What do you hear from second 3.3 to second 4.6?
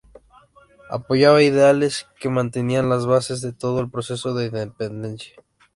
de todo el proceso de